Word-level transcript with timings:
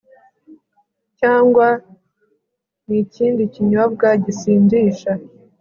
cyangwa 1.19 1.67
n'ikindi 2.87 3.41
kinyobwa 3.53 4.07
gisindisha 4.23 5.11